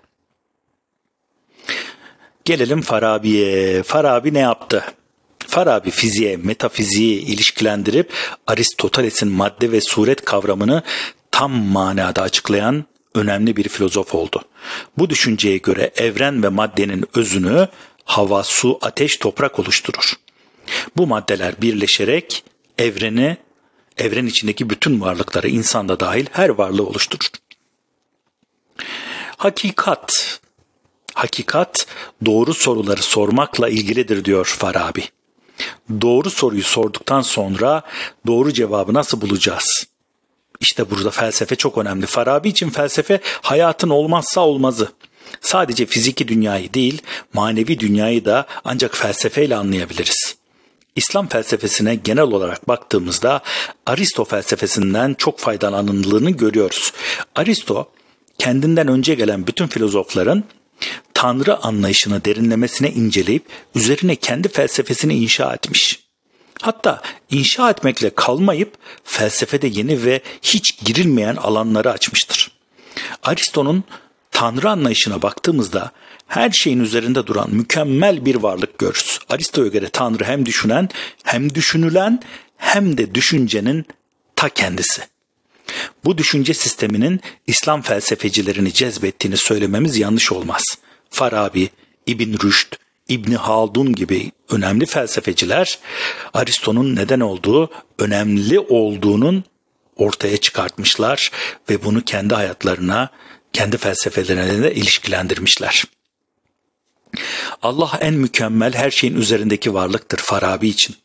Gelelim 2.45 2.83
Farabi'ye. 2.83 3.83
Farabi 3.83 4.35
ne 4.35 4.39
yaptı? 4.39 4.85
Farabi 5.47 5.91
fiziğe, 5.91 6.37
metafiziği 6.37 7.21
ilişkilendirip 7.21 8.13
Aristoteles'in 8.47 9.29
madde 9.29 9.73
ve 9.73 9.81
suret 9.81 10.25
kavramını 10.25 10.83
tam 11.31 11.53
manada 11.53 12.23
açıklayan 12.23 12.85
önemli 13.15 13.57
bir 13.57 13.69
filozof 13.69 14.15
oldu. 14.15 14.43
Bu 14.99 15.11
düşünceye 15.11 15.59
göre 15.59 15.91
evren 15.97 16.43
ve 16.43 16.49
maddenin 16.49 17.05
özünü 17.15 17.69
hava, 18.05 18.43
su, 18.43 18.79
ateş, 18.83 19.17
toprak 19.17 19.59
oluşturur. 19.59 20.15
Bu 20.97 21.07
maddeler 21.07 21.63
birleşerek 21.63 22.45
evreni, 22.79 23.37
evren 23.99 24.27
içindeki 24.27 24.71
bütün 24.71 25.01
varlıkları 25.01 25.49
insan 25.49 25.89
da 25.89 26.01
dahil 26.01 26.27
her 26.33 26.49
varlığı 26.49 26.87
oluşturur. 26.87 27.29
Hakikat 29.37 30.41
Hakikat 31.15 31.87
doğru 32.27 32.55
soruları 32.55 33.03
sormakla 33.03 33.69
ilgilidir 33.69 34.25
diyor 34.25 34.47
Farabi. 34.47 35.09
Doğru 36.01 36.31
soruyu 36.31 36.63
sorduktan 36.63 37.21
sonra 37.21 37.83
doğru 38.27 38.53
cevabı 38.53 38.95
nasıl 38.95 39.21
bulacağız? 39.21 39.90
İşte 40.61 40.91
burada 40.91 41.11
felsefe 41.11 41.57
çok 41.57 41.79
önemli. 41.79 42.07
Farabi 42.07 42.49
için 42.49 42.71
felsefe 42.71 43.21
hayatın 43.43 43.91
olmazsa 43.91 44.41
olmazı. 44.41 44.89
Sadece 45.41 45.87
fiziki 45.87 46.29
dünyayı 46.29 46.75
değil, 46.75 47.03
manevi 47.33 47.81
dünyayı 47.81 48.25
da 48.25 48.47
ancak 48.65 48.97
felsefeyle 48.97 49.57
anlayabiliriz. 49.57 50.37
İslam 50.97 51.29
felsefesine 51.29 51.95
genel 51.95 52.25
olarak 52.25 52.69
baktığımızda 52.69 53.41
Aristo 53.87 54.25
felsefesinden 54.25 55.15
çok 55.15 55.39
faydalanıldığını 55.39 56.31
görüyoruz. 56.31 56.93
Aristo 57.35 57.89
kendinden 58.39 58.89
önce 58.89 59.15
gelen 59.15 59.47
bütün 59.47 59.67
filozofların 59.67 60.45
Tanrı 61.15 61.57
anlayışını 61.57 62.25
derinlemesine 62.25 62.91
inceleyip 62.91 63.45
üzerine 63.75 64.17
kendi 64.17 64.49
felsefesini 64.49 65.15
inşa 65.15 65.55
etmiş. 65.55 66.10
Hatta 66.61 67.03
inşa 67.31 67.71
etmekle 67.71 68.11
kalmayıp 68.15 68.75
felsefede 69.05 69.67
yeni 69.67 70.05
ve 70.05 70.21
hiç 70.43 70.85
girilmeyen 70.85 71.37
alanları 71.37 71.93
açmıştır. 71.93 72.53
Aristo'nun 73.23 73.85
Tanrı 74.31 74.71
anlayışına 74.71 75.23
baktığımızda 75.23 75.93
her 76.27 76.51
şeyin 76.51 76.81
üzerinde 76.81 77.27
duran 77.27 77.51
mükemmel 77.51 78.25
bir 78.25 78.35
varlık 78.35 78.79
görürüz. 78.79 79.19
Aristo'ya 79.29 79.69
göre 79.69 79.89
Tanrı 79.89 80.25
hem 80.25 80.47
düşünen 80.47 80.89
hem 81.25 81.55
düşünülen 81.55 82.23
hem 82.57 82.99
de 82.99 83.15
düşüncenin 83.15 83.87
ta 84.37 84.49
kendisi. 84.49 85.03
Bu 86.05 86.19
düşünce 86.19 86.55
sisteminin 86.55 87.21
İslam 87.47 87.83
felsefecilerini 87.83 88.73
cezbettiğini 88.73 89.37
söylememiz 89.37 89.97
yanlış 89.97 90.33
olmaz. 90.33 90.63
Farabi, 91.11 91.71
İbn 92.07 92.47
Rüşd, 92.47 92.75
İbni 93.11 93.37
Haldun 93.37 93.93
gibi 93.93 94.33
önemli 94.51 94.87
felsefeciler 94.87 95.79
Aristo'nun 96.35 96.97
neden 96.97 97.21
olduğu, 97.21 97.71
önemli 97.99 98.59
olduğunun 98.61 99.45
ortaya 99.97 100.37
çıkartmışlar 100.37 101.31
ve 101.71 101.85
bunu 101.85 102.05
kendi 102.05 102.35
hayatlarına, 102.35 103.11
kendi 103.53 103.77
felsefelerine 103.79 104.63
de 104.63 104.75
ilişkilendirmişler. 104.75 105.85
Allah 107.63 107.99
en 108.01 108.15
mükemmel 108.15 108.75
her 108.75 108.91
şeyin 108.91 109.17
üzerindeki 109.17 109.75
varlıktır 109.75 110.19
Farabi 110.19 110.69
için. 110.69 110.97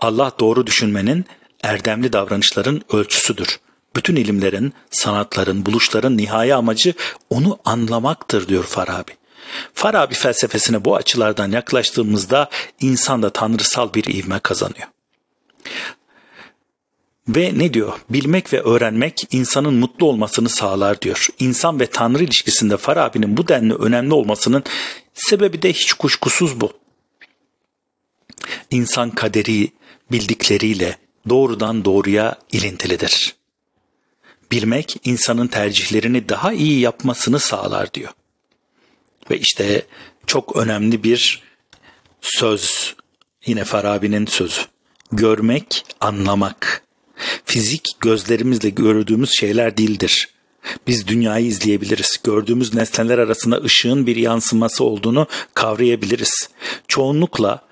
Allah 0.00 0.32
doğru 0.40 0.66
düşünmenin, 0.66 1.24
erdemli 1.62 2.12
davranışların 2.12 2.82
ölçüsüdür. 2.92 3.60
Bütün 3.96 4.16
ilimlerin, 4.16 4.72
sanatların, 4.90 5.66
buluşların 5.66 6.16
nihai 6.16 6.54
amacı 6.54 6.94
onu 7.30 7.58
anlamaktır 7.64 8.48
diyor 8.48 8.64
Farabi. 8.64 9.12
Farabi 9.74 10.14
felsefesine 10.14 10.84
bu 10.84 10.96
açılardan 10.96 11.50
yaklaştığımızda 11.50 12.50
insan 12.80 13.22
da 13.22 13.30
tanrısal 13.30 13.94
bir 13.94 14.04
ivme 14.04 14.38
kazanıyor. 14.38 14.88
Ve 17.28 17.58
ne 17.58 17.74
diyor? 17.74 17.92
Bilmek 18.10 18.52
ve 18.52 18.60
öğrenmek 18.60 19.26
insanın 19.30 19.74
mutlu 19.74 20.06
olmasını 20.06 20.48
sağlar 20.48 21.02
diyor. 21.02 21.28
İnsan 21.38 21.80
ve 21.80 21.86
Tanrı 21.86 22.24
ilişkisinde 22.24 22.76
Farabi'nin 22.76 23.36
bu 23.36 23.48
denli 23.48 23.74
önemli 23.74 24.14
olmasının 24.14 24.64
sebebi 25.14 25.62
de 25.62 25.72
hiç 25.72 25.92
kuşkusuz 25.92 26.60
bu. 26.60 26.72
İnsan 28.70 29.10
kaderi 29.10 29.68
bildikleriyle 30.12 30.98
doğrudan 31.28 31.84
doğruya 31.84 32.38
ilintilidir. 32.52 33.34
Bilmek 34.52 34.96
insanın 35.04 35.46
tercihlerini 35.46 36.28
daha 36.28 36.52
iyi 36.52 36.80
yapmasını 36.80 37.38
sağlar 37.38 37.94
diyor. 37.94 38.10
Ve 39.30 39.38
işte 39.38 39.86
çok 40.26 40.56
önemli 40.56 41.04
bir 41.04 41.42
söz 42.20 42.94
yine 43.46 43.64
Farabi'nin 43.64 44.26
sözü. 44.26 44.60
Görmek, 45.12 45.84
anlamak. 46.00 46.82
Fizik 47.44 47.88
gözlerimizle 48.00 48.68
gördüğümüz 48.68 49.30
şeyler 49.38 49.76
değildir. 49.76 50.28
Biz 50.86 51.06
dünyayı 51.06 51.46
izleyebiliriz. 51.46 52.20
Gördüğümüz 52.24 52.74
nesneler 52.74 53.18
arasında 53.18 53.56
ışığın 53.56 54.06
bir 54.06 54.16
yansıması 54.16 54.84
olduğunu 54.84 55.26
kavrayabiliriz. 55.54 56.48
Çoğunlukla 56.88 57.64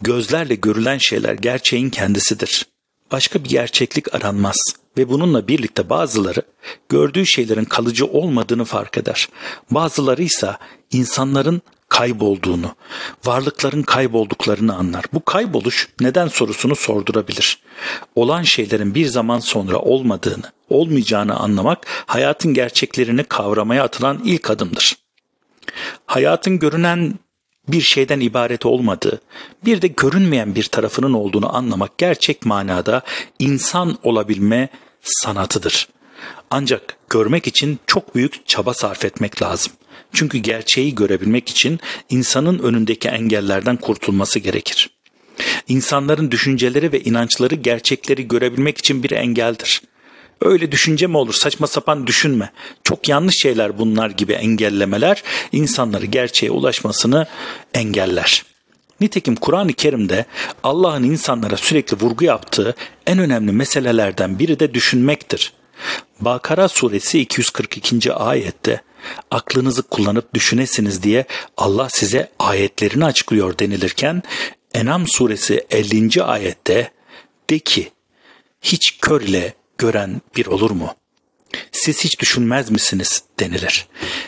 gözlerle 0.00 0.54
görülen 0.54 0.98
şeyler 0.98 1.34
gerçeğin 1.34 1.90
kendisidir. 1.90 2.66
Başka 3.12 3.44
bir 3.44 3.48
gerçeklik 3.48 4.14
aranmaz 4.14 4.56
ve 4.98 5.08
bununla 5.08 5.48
birlikte 5.48 5.90
bazıları 5.90 6.42
gördüğü 6.88 7.26
şeylerin 7.26 7.64
kalıcı 7.64 8.06
olmadığını 8.06 8.64
fark 8.64 8.98
eder. 8.98 9.28
Bazıları 9.70 10.22
ise 10.22 10.56
insanların 10.92 11.62
kaybolduğunu, 11.88 12.74
varlıkların 13.24 13.82
kaybolduklarını 13.82 14.76
anlar. 14.76 15.04
Bu 15.12 15.24
kayboluş 15.24 15.88
neden 16.00 16.28
sorusunu 16.28 16.76
sordurabilir. 16.76 17.58
Olan 18.14 18.42
şeylerin 18.42 18.94
bir 18.94 19.06
zaman 19.06 19.38
sonra 19.38 19.78
olmadığını, 19.78 20.52
olmayacağını 20.68 21.36
anlamak 21.36 21.86
hayatın 22.06 22.54
gerçeklerini 22.54 23.24
kavramaya 23.24 23.84
atılan 23.84 24.20
ilk 24.24 24.50
adımdır. 24.50 24.96
Hayatın 26.06 26.58
görünen 26.58 27.14
bir 27.68 27.80
şeyden 27.80 28.20
ibaret 28.20 28.66
olmadığı, 28.66 29.20
bir 29.64 29.82
de 29.82 29.86
görünmeyen 29.86 30.54
bir 30.54 30.64
tarafının 30.64 31.12
olduğunu 31.12 31.56
anlamak 31.56 31.98
gerçek 31.98 32.46
manada 32.46 33.02
insan 33.38 33.98
olabilme 34.02 34.68
sanatıdır. 35.02 35.88
Ancak 36.50 36.96
görmek 37.10 37.46
için 37.46 37.78
çok 37.86 38.14
büyük 38.14 38.46
çaba 38.46 38.74
sarf 38.74 39.04
etmek 39.04 39.42
lazım. 39.42 39.72
Çünkü 40.12 40.38
gerçeği 40.38 40.94
görebilmek 40.94 41.48
için 41.48 41.80
insanın 42.10 42.58
önündeki 42.58 43.08
engellerden 43.08 43.76
kurtulması 43.76 44.38
gerekir. 44.38 44.90
İnsanların 45.68 46.30
düşünceleri 46.30 46.92
ve 46.92 47.00
inançları 47.00 47.54
gerçekleri 47.54 48.28
görebilmek 48.28 48.78
için 48.78 49.02
bir 49.02 49.10
engeldir. 49.10 49.82
Öyle 50.40 50.72
düşünce 50.72 51.06
mi 51.06 51.16
olur? 51.16 51.34
Saçma 51.34 51.66
sapan 51.66 52.06
düşünme. 52.06 52.50
Çok 52.84 53.08
yanlış 53.08 53.42
şeyler 53.42 53.78
bunlar 53.78 54.10
gibi 54.10 54.32
engellemeler 54.32 55.22
insanları 55.52 56.06
gerçeğe 56.06 56.50
ulaşmasını 56.50 57.26
engeller. 57.74 58.44
Nitekim 59.00 59.36
Kur'an-ı 59.36 59.72
Kerim'de 59.72 60.24
Allah'ın 60.62 61.02
insanlara 61.02 61.56
sürekli 61.56 62.00
vurgu 62.00 62.24
yaptığı 62.24 62.74
en 63.06 63.18
önemli 63.18 63.52
meselelerden 63.52 64.38
biri 64.38 64.60
de 64.60 64.74
düşünmektir. 64.74 65.52
Bakara 66.20 66.68
suresi 66.68 67.20
242. 67.20 68.12
ayette 68.12 68.82
aklınızı 69.30 69.82
kullanıp 69.82 70.34
düşünesiniz 70.34 71.02
diye 71.02 71.24
Allah 71.56 71.88
size 71.88 72.30
ayetlerini 72.38 73.04
açıklıyor 73.04 73.58
denilirken 73.58 74.22
Enam 74.74 75.08
suresi 75.08 75.66
50. 75.70 76.22
ayette 76.22 76.90
de 77.50 77.58
ki 77.58 77.92
hiç 78.62 78.98
kör 79.00 79.20
gören 79.78 80.20
bir 80.36 80.46
olur 80.46 80.70
mu? 80.70 80.94
Siz 81.72 82.04
hiç 82.04 82.20
düşünmez 82.20 82.70
misiniz 82.70 83.22
denilir. 83.40 83.86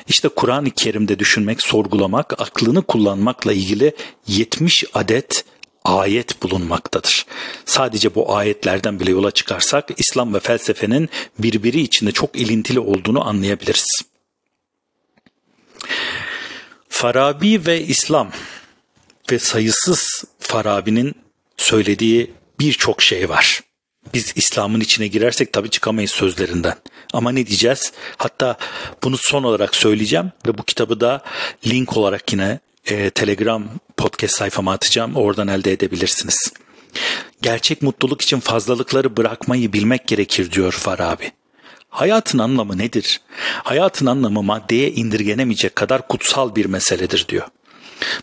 İşte 0.08 0.28
Kur'an-ı 0.28 0.70
Kerim'de 0.70 1.18
düşünmek, 1.18 1.62
sorgulamak, 1.62 2.40
aklını 2.40 2.82
kullanmakla 2.82 3.52
ilgili 3.52 3.92
70 4.26 4.84
adet 4.94 5.44
ayet 5.84 6.42
bulunmaktadır. 6.42 7.26
Sadece 7.64 8.14
bu 8.14 8.36
ayetlerden 8.36 9.00
bile 9.00 9.10
yola 9.10 9.30
çıkarsak 9.30 9.88
İslam 9.96 10.34
ve 10.34 10.40
felsefenin 10.40 11.08
birbiri 11.38 11.80
içinde 11.80 12.12
çok 12.12 12.36
ilintili 12.36 12.80
olduğunu 12.80 13.28
anlayabiliriz. 13.28 14.02
Farabi 16.88 17.66
ve 17.66 17.82
İslam 17.82 18.30
ve 19.30 19.38
sayısız 19.38 20.24
Farabi'nin 20.38 21.14
söylediği 21.56 22.30
birçok 22.60 23.02
şey 23.02 23.28
var. 23.28 23.60
Biz 24.14 24.32
İslam'ın 24.36 24.80
içine 24.80 25.06
girersek 25.06 25.52
tabii 25.52 25.70
çıkamayız 25.70 26.10
sözlerinden. 26.10 26.74
Ama 27.12 27.32
ne 27.32 27.46
diyeceğiz? 27.46 27.92
Hatta 28.16 28.56
bunu 29.04 29.16
son 29.16 29.42
olarak 29.42 29.76
söyleyeceğim 29.76 30.32
ve 30.46 30.58
bu 30.58 30.62
kitabı 30.62 31.00
da 31.00 31.22
link 31.66 31.96
olarak 31.96 32.32
yine 32.32 32.58
e, 32.86 33.10
Telegram 33.10 33.64
podcast 33.96 34.36
sayfama 34.36 34.72
atacağım. 34.72 35.16
Oradan 35.16 35.48
elde 35.48 35.72
edebilirsiniz. 35.72 36.52
Gerçek 37.42 37.82
mutluluk 37.82 38.22
için 38.22 38.40
fazlalıkları 38.40 39.16
bırakmayı 39.16 39.72
bilmek 39.72 40.08
gerekir 40.08 40.52
diyor 40.52 40.72
Farabi. 40.72 41.32
Hayatın 41.88 42.38
anlamı 42.38 42.78
nedir? 42.78 43.20
Hayatın 43.62 44.06
anlamı 44.06 44.42
maddeye 44.42 44.90
indirgenemeyecek 44.90 45.76
kadar 45.76 46.08
kutsal 46.08 46.54
bir 46.56 46.66
meseledir 46.66 47.28
diyor. 47.28 47.46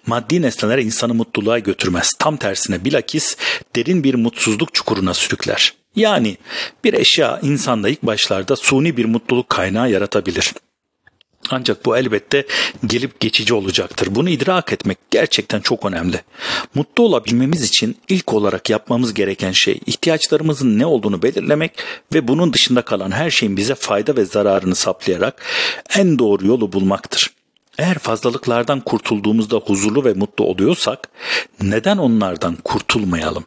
Maddi 0.05 0.41
nesneler 0.41 0.77
insanı 0.77 1.13
mutluluğa 1.13 1.59
götürmez. 1.59 2.13
Tam 2.19 2.37
tersine 2.37 2.85
bilakis 2.85 3.37
derin 3.75 4.03
bir 4.03 4.15
mutsuzluk 4.15 4.73
çukuruna 4.73 5.13
sürükler. 5.13 5.73
Yani 5.97 6.37
bir 6.83 6.93
eşya 6.93 7.39
insanda 7.41 7.89
ilk 7.89 8.03
başlarda 8.03 8.55
suni 8.55 8.97
bir 8.97 9.05
mutluluk 9.05 9.49
kaynağı 9.49 9.91
yaratabilir. 9.91 10.53
Ancak 11.49 11.85
bu 11.85 11.97
elbette 11.97 12.45
gelip 12.85 13.19
geçici 13.19 13.53
olacaktır. 13.53 14.07
Bunu 14.11 14.29
idrak 14.29 14.73
etmek 14.73 14.97
gerçekten 15.11 15.59
çok 15.59 15.85
önemli. 15.85 16.21
Mutlu 16.75 17.03
olabilmemiz 17.03 17.63
için 17.63 17.97
ilk 18.09 18.33
olarak 18.33 18.69
yapmamız 18.69 19.13
gereken 19.13 19.51
şey 19.51 19.79
ihtiyaçlarımızın 19.85 20.79
ne 20.79 20.85
olduğunu 20.85 21.21
belirlemek 21.21 21.71
ve 22.13 22.27
bunun 22.27 22.53
dışında 22.53 22.81
kalan 22.81 23.11
her 23.11 23.31
şeyin 23.31 23.57
bize 23.57 23.75
fayda 23.75 24.15
ve 24.15 24.25
zararını 24.25 24.75
saplayarak 24.75 25.41
en 25.95 26.19
doğru 26.19 26.47
yolu 26.47 26.73
bulmaktır. 26.73 27.33
Eğer 27.77 27.99
fazlalıklardan 27.99 28.79
kurtulduğumuzda 28.79 29.57
huzurlu 29.57 30.05
ve 30.05 30.13
mutlu 30.13 30.45
oluyorsak 30.45 31.09
neden 31.61 31.97
onlardan 31.97 32.55
kurtulmayalım? 32.55 33.45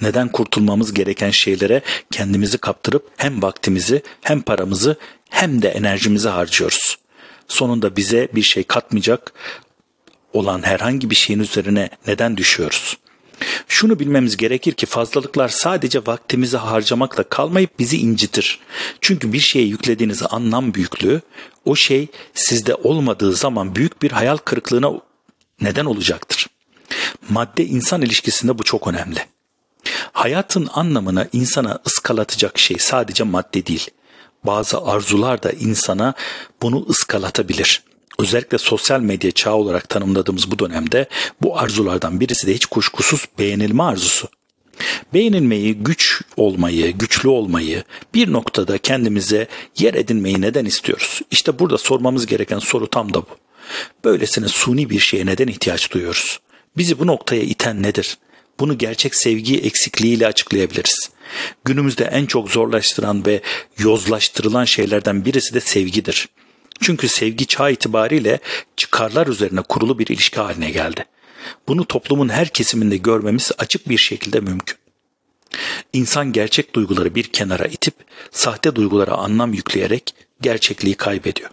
Neden 0.00 0.28
kurtulmamız 0.28 0.94
gereken 0.94 1.30
şeylere 1.30 1.82
kendimizi 2.10 2.58
kaptırıp 2.58 3.08
hem 3.16 3.42
vaktimizi 3.42 4.02
hem 4.20 4.42
paramızı 4.42 4.96
hem 5.30 5.62
de 5.62 5.68
enerjimizi 5.68 6.28
harcıyoruz? 6.28 6.98
Sonunda 7.48 7.96
bize 7.96 8.28
bir 8.34 8.42
şey 8.42 8.64
katmayacak 8.64 9.32
olan 10.32 10.62
herhangi 10.62 11.10
bir 11.10 11.14
şeyin 11.14 11.40
üzerine 11.40 11.90
neden 12.06 12.36
düşüyoruz? 12.36 12.96
Şunu 13.68 13.98
bilmemiz 13.98 14.36
gerekir 14.36 14.72
ki 14.72 14.86
fazlalıklar 14.86 15.48
sadece 15.48 16.06
vaktimizi 16.06 16.56
harcamakla 16.56 17.22
kalmayıp 17.22 17.78
bizi 17.78 17.98
incitir. 17.98 18.60
Çünkü 19.00 19.32
bir 19.32 19.38
şeye 19.38 19.66
yüklediğiniz 19.66 20.22
anlam 20.30 20.74
büyüklüğü 20.74 21.20
o 21.64 21.76
şey 21.76 22.08
sizde 22.34 22.74
olmadığı 22.74 23.32
zaman 23.32 23.76
büyük 23.76 24.02
bir 24.02 24.10
hayal 24.10 24.36
kırıklığına 24.36 24.92
neden 25.60 25.84
olacaktır. 25.84 26.46
Madde 27.28 27.66
insan 27.66 28.02
ilişkisinde 28.02 28.58
bu 28.58 28.62
çok 28.62 28.88
önemli. 28.88 29.26
Hayatın 30.20 30.68
anlamını 30.72 31.28
insana 31.32 31.78
ıskalatacak 31.86 32.58
şey 32.58 32.76
sadece 32.78 33.24
madde 33.24 33.66
değil. 33.66 33.90
Bazı 34.44 34.80
arzular 34.80 35.42
da 35.42 35.52
insana 35.52 36.14
bunu 36.62 36.86
ıskalatabilir. 36.88 37.82
Özellikle 38.18 38.58
sosyal 38.58 39.00
medya 39.00 39.30
çağı 39.30 39.54
olarak 39.54 39.88
tanımladığımız 39.88 40.50
bu 40.50 40.58
dönemde 40.58 41.08
bu 41.42 41.58
arzulardan 41.58 42.20
birisi 42.20 42.46
de 42.46 42.54
hiç 42.54 42.66
kuşkusuz 42.66 43.24
beğenilme 43.38 43.82
arzusu. 43.82 44.28
Beğenilmeyi, 45.14 45.74
güç 45.74 46.22
olmayı, 46.36 46.90
güçlü 46.90 47.28
olmayı, 47.28 47.84
bir 48.14 48.32
noktada 48.32 48.78
kendimize 48.78 49.48
yer 49.78 49.94
edinmeyi 49.94 50.40
neden 50.40 50.64
istiyoruz? 50.64 51.20
İşte 51.30 51.58
burada 51.58 51.78
sormamız 51.78 52.26
gereken 52.26 52.58
soru 52.58 52.90
tam 52.90 53.14
da 53.14 53.22
bu. 53.22 53.36
Böylesine 54.04 54.48
suni 54.48 54.90
bir 54.90 55.00
şeye 55.00 55.26
neden 55.26 55.48
ihtiyaç 55.48 55.92
duyuyoruz? 55.92 56.40
Bizi 56.76 56.98
bu 56.98 57.06
noktaya 57.06 57.42
iten 57.42 57.82
nedir? 57.82 58.18
Bunu 58.60 58.78
gerçek 58.78 59.14
sevgi 59.14 59.58
eksikliğiyle 59.58 60.26
açıklayabiliriz. 60.26 61.10
Günümüzde 61.64 62.04
en 62.04 62.26
çok 62.26 62.50
zorlaştıran 62.50 63.26
ve 63.26 63.40
yozlaştırılan 63.78 64.64
şeylerden 64.64 65.24
birisi 65.24 65.54
de 65.54 65.60
sevgidir. 65.60 66.28
Çünkü 66.80 67.08
sevgi 67.08 67.46
çağ 67.46 67.70
itibariyle 67.70 68.38
çıkarlar 68.76 69.26
üzerine 69.26 69.62
kurulu 69.62 69.98
bir 69.98 70.06
ilişki 70.06 70.40
haline 70.40 70.70
geldi. 70.70 71.04
Bunu 71.68 71.84
toplumun 71.84 72.28
her 72.28 72.48
kesiminde 72.48 72.96
görmemiz 72.96 73.52
açık 73.58 73.88
bir 73.88 73.98
şekilde 73.98 74.40
mümkün. 74.40 74.76
İnsan 75.92 76.32
gerçek 76.32 76.74
duyguları 76.74 77.14
bir 77.14 77.24
kenara 77.24 77.66
itip 77.66 77.94
sahte 78.30 78.76
duygulara 78.76 79.14
anlam 79.14 79.54
yükleyerek 79.54 80.14
gerçekliği 80.40 80.94
kaybediyor. 80.94 81.50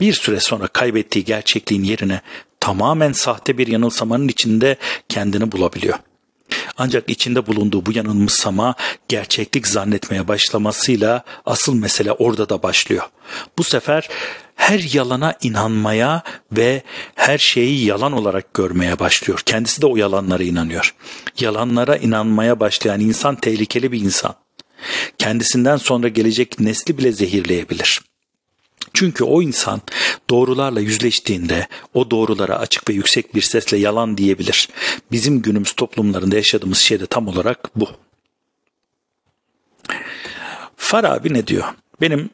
Bir 0.00 0.12
süre 0.12 0.40
sonra 0.40 0.66
kaybettiği 0.66 1.24
gerçekliğin 1.24 1.84
yerine 1.84 2.20
tamamen 2.60 3.12
sahte 3.12 3.58
bir 3.58 3.66
yanılsamanın 3.66 4.28
içinde 4.28 4.76
kendini 5.08 5.52
bulabiliyor. 5.52 5.98
Ancak 6.78 7.10
içinde 7.10 7.46
bulunduğu 7.46 7.86
bu 7.86 7.92
yanılmışsama 7.92 8.74
gerçeklik 9.08 9.68
zannetmeye 9.68 10.28
başlamasıyla 10.28 11.24
asıl 11.46 11.74
mesele 11.74 12.12
orada 12.12 12.48
da 12.48 12.62
başlıyor. 12.62 13.02
Bu 13.58 13.64
sefer 13.64 14.08
her 14.56 14.94
yalana 14.94 15.34
inanmaya 15.42 16.22
ve 16.52 16.82
her 17.14 17.38
şeyi 17.38 17.84
yalan 17.84 18.12
olarak 18.12 18.54
görmeye 18.54 18.98
başlıyor. 18.98 19.42
Kendisi 19.46 19.82
de 19.82 19.86
o 19.86 19.96
yalanlara 19.96 20.42
inanıyor. 20.42 20.94
Yalanlara 21.40 21.96
inanmaya 21.96 22.60
başlayan 22.60 23.00
insan 23.00 23.36
tehlikeli 23.36 23.92
bir 23.92 24.00
insan. 24.00 24.34
Kendisinden 25.18 25.76
sonra 25.76 26.08
gelecek 26.08 26.60
nesli 26.60 26.98
bile 26.98 27.12
zehirleyebilir. 27.12 28.00
Çünkü 28.96 29.24
o 29.24 29.42
insan 29.42 29.80
doğrularla 30.30 30.80
yüzleştiğinde 30.80 31.68
o 31.94 32.10
doğrulara 32.10 32.58
açık 32.58 32.90
ve 32.90 32.92
yüksek 32.92 33.34
bir 33.34 33.42
sesle 33.42 33.76
yalan 33.76 34.18
diyebilir. 34.18 34.68
Bizim 35.12 35.42
günümüz 35.42 35.72
toplumlarında 35.72 36.36
yaşadığımız 36.36 36.78
şey 36.78 37.00
de 37.00 37.06
tam 37.06 37.28
olarak 37.28 37.70
bu. 37.76 37.88
Farabi 40.76 41.34
ne 41.34 41.46
diyor? 41.46 41.64
Benim 42.00 42.30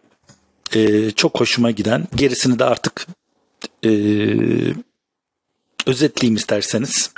e, 0.75 1.11
çok 1.11 1.40
hoşuma 1.40 1.70
giden 1.70 2.07
gerisini 2.16 2.59
de 2.59 2.64
artık 2.64 3.07
e, 3.85 3.90
özetleyeyim 5.87 6.37
isterseniz 6.37 7.11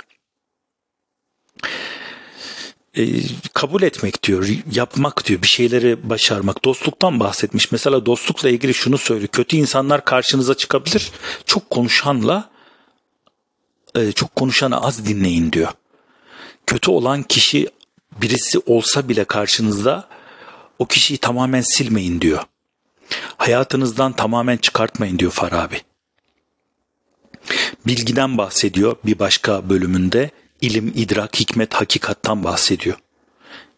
e, 2.97 3.03
kabul 3.53 3.81
etmek 3.81 4.23
diyor, 4.23 4.47
yapmak 4.71 5.25
diyor, 5.25 5.41
bir 5.41 5.47
şeyleri 5.47 6.09
başarmak, 6.09 6.65
dostluktan 6.65 7.19
bahsetmiş. 7.19 7.71
Mesela 7.71 8.05
dostlukla 8.05 8.49
ilgili 8.49 8.73
şunu 8.73 8.97
söylüyor. 8.97 9.27
Kötü 9.27 9.57
insanlar 9.57 10.05
karşınıza 10.05 10.55
çıkabilir. 10.55 11.11
Çok 11.45 11.69
konuşanla 11.69 12.49
e, 13.95 14.11
çok 14.11 14.35
konuşanı 14.35 14.81
az 14.81 15.05
dinleyin 15.05 15.51
diyor. 15.51 15.71
Kötü 16.67 16.91
olan 16.91 17.23
kişi 17.23 17.69
birisi 18.21 18.59
olsa 18.65 19.09
bile 19.09 19.23
karşınızda 19.23 20.07
o 20.79 20.85
kişiyi 20.85 21.17
tamamen 21.17 21.61
silmeyin 21.61 22.21
diyor. 22.21 22.43
Hayatınızdan 23.37 24.13
tamamen 24.13 24.57
çıkartmayın 24.57 25.19
diyor 25.19 25.31
Farabi. 25.31 25.81
Bilgiden 27.87 28.37
bahsediyor 28.37 28.95
bir 29.05 29.19
başka 29.19 29.69
bölümünde. 29.69 30.31
İlim, 30.61 30.93
idrak, 30.95 31.39
hikmet, 31.39 31.73
hakikattan 31.73 32.43
bahsediyor. 32.43 32.97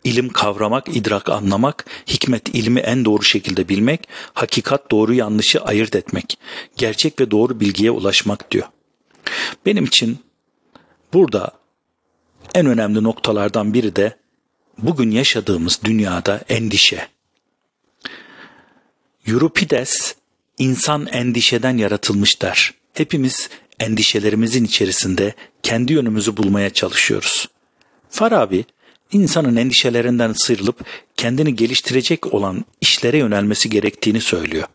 İlim 0.04 0.30
kavramak, 0.30 0.96
idrak 0.96 1.30
anlamak, 1.30 1.86
hikmet 2.08 2.50
ilmi 2.56 2.80
en 2.80 3.06
doğru 3.06 3.24
şekilde 3.24 3.70
bilmek, 3.70 4.08
hakikat 4.34 4.92
doğru 4.92 5.14
yanlışı 5.14 5.62
ayırt 5.62 5.96
etmek, 5.96 6.38
gerçek 6.78 7.22
ve 7.22 7.32
doğru 7.32 7.60
bilgiye 7.60 7.92
ulaşmak 7.92 8.52
diyor. 8.52 8.68
Benim 9.66 9.86
için 9.86 10.20
burada 11.14 11.52
en 12.56 12.66
önemli 12.66 13.04
noktalardan 13.04 13.74
biri 13.74 13.96
de 13.96 14.18
bugün 14.78 15.12
yaşadığımız 15.12 15.80
dünyada 15.84 16.44
endişe. 16.50 17.08
Euripides 19.28 20.16
insan 20.58 21.08
endişeden 21.08 21.78
yaratılmış 21.78 22.42
der. 22.42 22.74
Hepimiz 22.94 23.50
endişelerimizin 23.80 24.66
içerisinde 24.66 25.34
kendi 25.64 25.94
yönümüzü 25.94 26.38
bulmaya 26.38 26.70
çalışıyoruz. 26.70 27.50
Farabi 28.10 28.66
insanın 29.12 29.56
endişelerinden 29.56 30.34
sıyrılıp 30.34 30.86
kendini 31.16 31.56
geliştirecek 31.56 32.34
olan 32.34 32.66
işlere 32.82 33.18
yönelmesi 33.18 33.70
gerektiğini 33.70 34.22
söylüyor. 34.22 34.68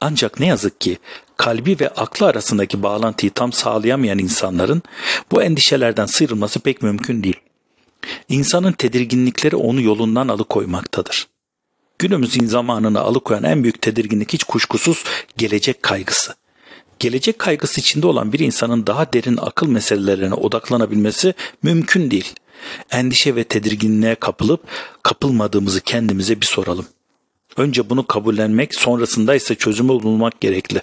Ancak 0.00 0.40
ne 0.40 0.46
yazık 0.46 0.80
ki 0.80 0.98
kalbi 1.36 1.76
ve 1.80 1.88
aklı 1.88 2.26
arasındaki 2.26 2.82
bağlantıyı 2.82 3.32
tam 3.32 3.52
sağlayamayan 3.52 4.18
insanların 4.18 4.82
bu 5.30 5.42
endişelerden 5.42 6.06
sıyrılması 6.06 6.60
pek 6.60 6.82
mümkün 6.82 7.22
değil. 7.22 7.40
İnsanın 8.28 8.72
tedirginlikleri 8.72 9.56
onu 9.56 9.80
yolundan 9.80 10.28
alıkoymaktadır. 10.28 11.28
Günümüzün 11.98 12.46
zamanını 12.46 13.00
alıkoyan 13.00 13.44
en 13.44 13.62
büyük 13.62 13.82
tedirginlik 13.82 14.32
hiç 14.32 14.44
kuşkusuz 14.44 15.04
gelecek 15.36 15.82
kaygısı. 15.82 16.34
Gelecek 17.02 17.38
kaygısı 17.38 17.80
içinde 17.80 18.06
olan 18.06 18.32
bir 18.32 18.38
insanın 18.38 18.86
daha 18.86 19.12
derin 19.12 19.36
akıl 19.36 19.68
meselelerine 19.68 20.34
odaklanabilmesi 20.34 21.34
mümkün 21.62 22.10
değil. 22.10 22.34
Endişe 22.90 23.36
ve 23.36 23.44
tedirginliğe 23.44 24.14
kapılıp 24.14 24.60
kapılmadığımızı 25.02 25.80
kendimize 25.80 26.40
bir 26.40 26.46
soralım. 26.46 26.86
Önce 27.56 27.90
bunu 27.90 28.06
kabullenmek, 28.06 28.74
sonrasında 28.74 29.34
ise 29.34 29.54
çözümü 29.54 29.88
bulmak 29.88 30.40
gerekli. 30.40 30.82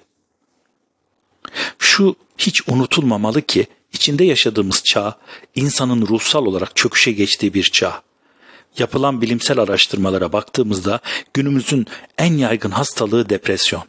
Şu 1.78 2.16
hiç 2.38 2.68
unutulmamalı 2.68 3.42
ki 3.42 3.68
içinde 3.94 4.24
yaşadığımız 4.24 4.84
çağ 4.84 5.18
insanın 5.56 6.08
ruhsal 6.08 6.46
olarak 6.46 6.76
çöküşe 6.76 7.12
geçtiği 7.12 7.54
bir 7.54 7.64
çağ. 7.64 8.02
Yapılan 8.78 9.22
bilimsel 9.22 9.60
araştırmalara 9.60 10.34
baktığımızda 10.34 11.00
günümüzün 11.34 11.88
en 12.18 12.34
yaygın 12.34 12.72
hastalığı 12.72 13.30
depresyon. 13.30 13.84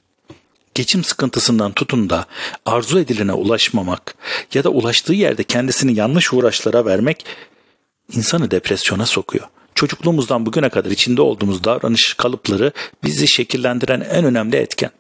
Geçim 0.75 1.05
sıkıntısından 1.05 1.73
tutun 1.73 2.11
da 2.11 2.27
arzu 2.67 2.99
edilene 2.99 3.33
ulaşmamak 3.33 4.15
ya 4.55 4.65
da 4.65 4.69
ulaştığı 4.69 5.15
yerde 5.15 5.45
kendisini 5.45 5.95
yanlış 5.95 6.33
uğraşlara 6.33 6.85
vermek 6.85 7.25
insanı 8.13 8.51
depresyona 8.51 9.07
sokuyor. 9.07 9.47
Çocukluğumuzdan 9.75 10.47
bugüne 10.47 10.69
kadar 10.69 10.91
içinde 10.91 11.23
olduğumuz 11.23 11.65
davranış 11.65 12.15
kalıpları 12.15 12.73
bizi 13.05 13.29
şekillendiren 13.29 14.01
en 14.01 14.25
önemli 14.25 14.57
etken. 14.57 14.91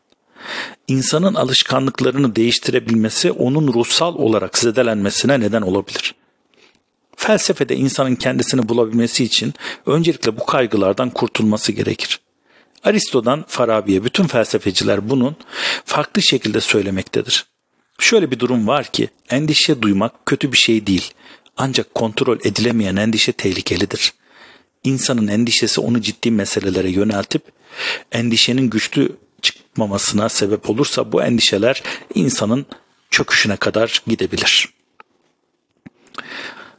İnsanın 0.88 1.35
alışkanlıklarını 1.35 2.37
değiştirebilmesi 2.37 3.33
onun 3.33 3.72
ruhsal 3.72 4.14
olarak 4.14 4.59
zedelenmesine 4.59 5.40
neden 5.40 5.62
olabilir. 5.62 6.14
Felsefede 7.16 7.76
insanın 7.76 8.14
kendisini 8.14 8.68
bulabilmesi 8.68 9.24
için 9.24 9.54
öncelikle 9.87 10.37
bu 10.37 10.46
kaygılardan 10.46 11.11
kurtulması 11.11 11.72
gerekir. 11.72 12.20
Aristo'dan 12.84 13.44
Farabi'ye 13.48 14.04
bütün 14.04 14.26
felsefeciler 14.26 15.10
bunun 15.10 15.36
farklı 15.84 16.22
şekilde 16.22 16.60
söylemektedir. 16.60 17.46
Şöyle 17.98 18.30
bir 18.30 18.38
durum 18.38 18.66
var 18.66 18.84
ki 18.84 19.08
endişe 19.30 19.82
duymak 19.82 20.26
kötü 20.26 20.52
bir 20.52 20.56
şey 20.56 20.86
değil. 20.86 21.12
Ancak 21.56 21.94
kontrol 21.94 22.38
edilemeyen 22.44 22.96
endişe 22.96 23.32
tehlikelidir. 23.32 24.12
İnsanın 24.84 25.28
endişesi 25.28 25.80
onu 25.80 26.00
ciddi 26.00 26.30
meselelere 26.30 26.90
yöneltip 26.90 27.42
endişenin 28.12 28.70
güçlü 28.70 29.16
çıkmamasına 29.42 30.28
sebep 30.28 30.70
olursa 30.70 31.12
bu 31.12 31.22
endişeler 31.22 31.82
insanın 32.14 32.66
çöküşüne 33.10 33.56
kadar 33.56 34.02
gidebilir. 34.06 34.68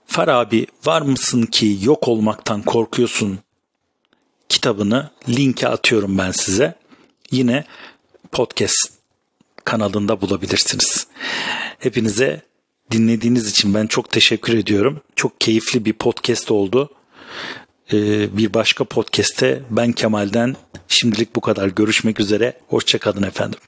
Farabi 0.06 0.68
var 0.86 1.02
mısın 1.02 1.44
ki 1.46 1.78
yok 1.82 2.08
olmaktan 2.08 2.62
korkuyorsun 2.62 3.40
kitabını 4.52 5.10
linke 5.30 5.68
atıyorum 5.68 6.18
ben 6.18 6.32
size. 6.32 6.76
Yine 7.32 7.66
podcast 8.32 8.90
kanalında 9.66 10.22
bulabilirsiniz. 10.22 11.08
Hepinize 11.80 12.42
dinlediğiniz 12.92 13.50
için 13.50 13.74
ben 13.74 13.88
çok 13.88 14.10
teşekkür 14.10 14.58
ediyorum. 14.58 15.02
Çok 15.16 15.42
keyifli 15.42 15.86
bir 15.86 15.94
podcast 15.94 16.52
oldu. 16.52 16.90
Ee, 17.94 18.38
bir 18.38 18.54
başka 18.54 18.84
podcast'te 18.84 19.62
ben 19.70 19.92
Kemal'den 19.92 20.56
şimdilik 20.88 21.36
bu 21.36 21.42
kadar 21.42 21.68
görüşmek 21.68 22.20
üzere. 22.20 22.54
Hoşçakalın 22.68 23.24
efendim. 23.24 23.60